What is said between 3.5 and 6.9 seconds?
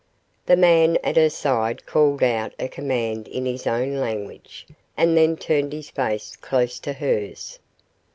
own language, and then turned his face close